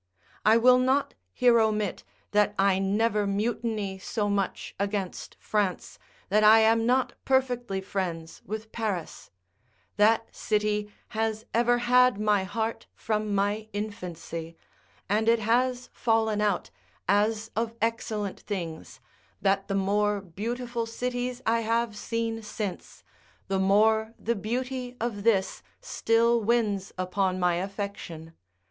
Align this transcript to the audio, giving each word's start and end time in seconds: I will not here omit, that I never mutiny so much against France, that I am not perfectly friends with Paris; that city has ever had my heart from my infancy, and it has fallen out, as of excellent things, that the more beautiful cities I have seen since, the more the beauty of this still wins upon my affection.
I 0.43 0.57
will 0.57 0.79
not 0.79 1.13
here 1.31 1.59
omit, 1.59 2.03
that 2.31 2.55
I 2.57 2.79
never 2.79 3.27
mutiny 3.27 3.99
so 3.99 4.29
much 4.31 4.73
against 4.79 5.37
France, 5.39 5.99
that 6.29 6.43
I 6.43 6.61
am 6.61 6.87
not 6.87 7.13
perfectly 7.23 7.81
friends 7.81 8.41
with 8.43 8.71
Paris; 8.71 9.29
that 9.97 10.35
city 10.35 10.91
has 11.09 11.45
ever 11.53 11.77
had 11.77 12.19
my 12.19 12.45
heart 12.45 12.87
from 12.95 13.35
my 13.35 13.67
infancy, 13.73 14.55
and 15.07 15.29
it 15.29 15.37
has 15.37 15.91
fallen 15.93 16.41
out, 16.41 16.71
as 17.07 17.51
of 17.55 17.75
excellent 17.79 18.39
things, 18.39 18.99
that 19.39 19.67
the 19.67 19.75
more 19.75 20.19
beautiful 20.19 20.87
cities 20.87 21.43
I 21.45 21.59
have 21.59 21.95
seen 21.95 22.41
since, 22.41 23.03
the 23.49 23.59
more 23.59 24.15
the 24.17 24.33
beauty 24.35 24.97
of 24.99 25.21
this 25.21 25.61
still 25.79 26.41
wins 26.41 26.91
upon 26.97 27.39
my 27.39 27.57
affection. 27.57 28.33